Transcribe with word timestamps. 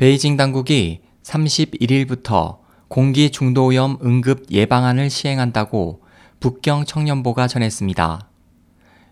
베이징 0.00 0.38
당국이 0.38 1.02
31일부터 1.22 2.60
공기 2.88 3.28
중도오염 3.28 3.98
응급 4.02 4.46
예방안을 4.50 5.10
시행한다고 5.10 6.00
북경 6.40 6.86
청년보가 6.86 7.46
전했습니다. 7.46 8.26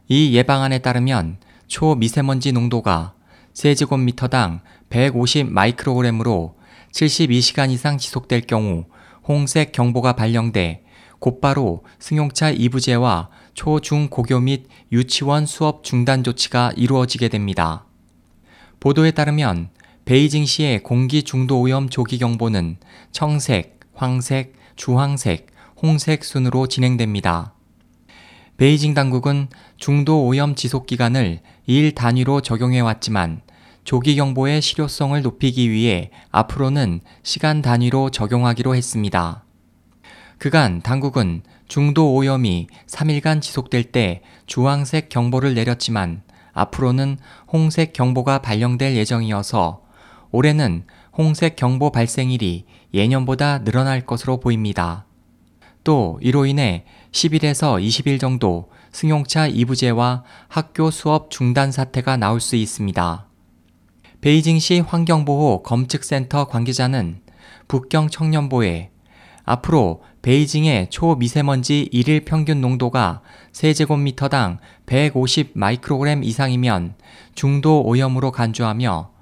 이 0.08 0.34
예방안에 0.34 0.78
따르면 0.78 1.40
초미세먼지 1.66 2.52
농도가 2.52 3.12
세제곱미터당 3.52 4.60
150 4.88 5.52
마이크로그램으로 5.52 6.56
72시간 6.92 7.70
이상 7.70 7.98
지속될 7.98 8.46
경우 8.46 8.86
홍색 9.28 9.72
경보가 9.72 10.14
발령돼 10.14 10.86
곧바로 11.18 11.84
승용차 11.98 12.48
이부제와 12.48 13.28
초, 13.52 13.80
중, 13.80 14.08
고교 14.08 14.40
및 14.40 14.68
유치원 14.90 15.44
수업 15.44 15.84
중단 15.84 16.24
조치가 16.24 16.72
이루어지게 16.76 17.28
됩니다. 17.28 17.84
보도에 18.80 19.10
따르면 19.10 19.68
베이징시의 20.08 20.84
공기 20.84 21.22
중도 21.22 21.60
오염 21.60 21.90
조기 21.90 22.16
경보는 22.16 22.78
청색, 23.12 23.78
황색, 23.92 24.54
주황색, 24.74 25.48
홍색 25.82 26.24
순으로 26.24 26.66
진행됩니다. 26.66 27.52
베이징 28.56 28.94
당국은 28.94 29.48
중도 29.76 30.24
오염 30.24 30.54
지속 30.54 30.86
기간을 30.86 31.40
일 31.66 31.94
단위로 31.94 32.40
적용해 32.40 32.80
왔지만 32.80 33.42
조기 33.84 34.16
경보의 34.16 34.62
실효성을 34.62 35.20
높이기 35.20 35.70
위해 35.70 36.10
앞으로는 36.30 37.02
시간 37.22 37.60
단위로 37.60 38.08
적용하기로 38.08 38.74
했습니다. 38.74 39.44
그간 40.38 40.80
당국은 40.80 41.42
중도 41.66 42.14
오염이 42.14 42.68
3일간 42.86 43.42
지속될 43.42 43.92
때 43.92 44.22
주황색 44.46 45.10
경보를 45.10 45.52
내렸지만 45.52 46.22
앞으로는 46.54 47.18
홍색 47.52 47.92
경보가 47.92 48.38
발령될 48.38 48.96
예정이어서 48.96 49.86
올해는 50.30 50.84
홍색 51.16 51.56
경보 51.56 51.90
발생일이 51.90 52.64
예년보다 52.94 53.64
늘어날 53.64 54.04
것으로 54.04 54.40
보입니다. 54.40 55.06
또 55.84 56.18
이로 56.22 56.46
인해 56.46 56.84
10일에서 57.12 57.82
20일 57.82 58.20
정도 58.20 58.70
승용차 58.92 59.46
이부제와 59.46 60.24
학교 60.48 60.90
수업 60.90 61.30
중단 61.30 61.72
사태가 61.72 62.16
나올 62.16 62.40
수 62.40 62.56
있습니다. 62.56 63.26
베이징시 64.20 64.80
환경보호 64.80 65.62
검측센터 65.62 66.46
관계자는 66.48 67.20
북경 67.68 68.08
청년보에 68.08 68.90
앞으로 69.44 70.02
베이징의 70.20 70.90
초미세먼지 70.90 71.88
일일 71.90 72.24
평균 72.24 72.60
농도가 72.60 73.22
세제곱미터당 73.52 74.58
150 74.84 75.52
마이크로그램 75.54 76.22
이상이면 76.22 76.96
중도 77.34 77.82
오염으로 77.82 78.30
간주하며 78.32 79.17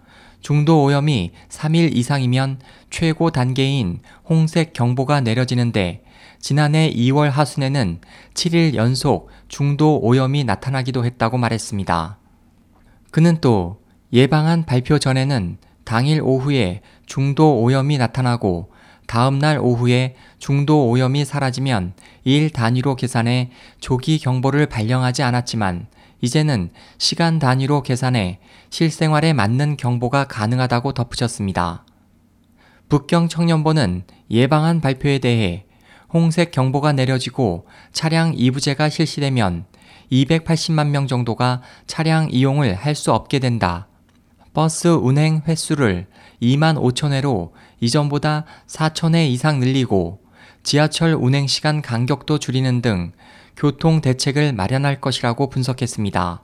중도 0.47 0.85
오염이 0.85 1.33
3일 1.49 1.97
이상이면 1.97 2.61
최고 2.89 3.31
단계인 3.31 3.99
홍색 4.29 4.75
경보가 4.75 5.23
내려지는데 5.23 6.05
지난해 6.39 6.89
2월 6.95 7.31
하순에는 7.31 8.01
7일 8.35 8.75
연속 8.77 9.29
중도 9.49 9.99
오염이 9.99 10.45
나타나기도 10.45 11.05
했다고 11.05 11.37
말했습니다. 11.39 12.19
그는 13.11 13.39
또 13.41 13.81
예방한 14.13 14.67
발표 14.67 15.01
전에는 15.01 15.59
당일 15.83 16.23
오후에 16.23 16.81
중도 17.07 17.61
오염이 17.61 17.99
나타나고 17.99 18.71
다음날 19.09 19.59
오후에 19.59 20.15
중도 20.39 20.89
오염이 20.89 21.25
사라지면 21.25 21.95
일 22.23 22.51
단위로 22.51 22.95
계산해 22.95 23.51
조기 23.81 24.21
경보를 24.21 24.67
발령하지 24.67 25.25
않았지만 25.25 25.89
이제는 26.21 26.71
시간 26.99 27.39
단위로 27.39 27.83
계산해 27.83 28.41
실생활에 28.71 29.33
맞는 29.33 29.77
경보가 29.77 30.25
가능하다고 30.25 30.93
덧붙였습니다. 30.93 31.85
북경 32.89 33.29
청년보는 33.29 34.05
예방한 34.31 34.81
발표에 34.81 35.19
대해 35.19 35.67
홍색 36.13 36.53
경보가 36.53 36.93
내려지고 36.93 37.67
차량 37.93 38.33
이부제가 38.35 38.89
실시되면 38.89 39.67
280만 40.11 40.89
명 40.89 41.07
정도가 41.07 41.63
차량 41.87 42.29
이용을 42.31 42.75
할 42.75 42.95
수 42.95 43.13
없게 43.13 43.39
된다. 43.39 43.89
버스 44.53 44.89
운행 44.89 45.43
횟수를 45.47 46.07
2만 46.41 46.77
5천 46.81 47.13
회로 47.13 47.53
이전보다 47.81 48.45
4천 48.67 49.15
회 49.15 49.27
이상 49.27 49.61
늘리고 49.61 50.21
지하철 50.67 51.15
운행 51.15 51.47
시간 51.47 51.81
간격도 51.81 52.41
줄이는 52.41 52.83
등 52.83 53.13
교통 53.57 54.01
대책을 54.01 54.53
마련할 54.53 55.01
것이라고 55.01 55.49
분석했습니다. 55.49 56.43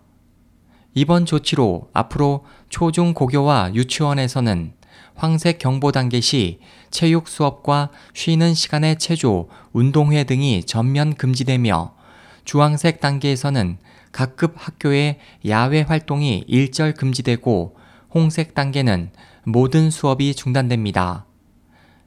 이번 0.94 1.26
조치로 1.26 1.90
앞으로 1.92 2.44
초중 2.68 3.14
고교와 3.14 3.72
유치원에서는 3.74 4.74
황색 5.16 5.58
경보 5.58 5.90
단계 5.90 6.20
시 6.20 6.60
체육 6.92 7.26
수업과 7.26 7.90
쉬는 8.14 8.54
시간의 8.54 9.00
체조, 9.00 9.48
운동회 9.72 10.22
등이 10.22 10.62
전면 10.66 11.14
금지되며 11.14 11.96
주황색 12.44 13.00
단계에서는 13.00 13.78
각급 14.12 14.54
학교의 14.54 15.18
야외 15.48 15.80
활동이 15.80 16.44
일절 16.46 16.94
금지되고 16.94 17.74
홍색 18.14 18.54
단계는 18.54 19.10
모든 19.42 19.90
수업이 19.90 20.36
중단됩니다. 20.36 21.26